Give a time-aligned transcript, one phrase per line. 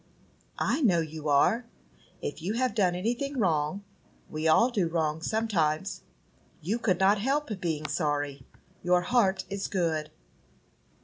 [0.57, 1.67] "I know you are.
[2.23, 3.83] If you have done anything wrong,
[4.31, 6.01] we all do wrong sometimes,
[6.59, 8.43] you could not help being sorry.
[8.81, 10.09] Your heart is good."